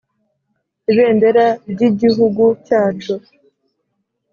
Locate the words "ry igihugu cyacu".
1.71-3.13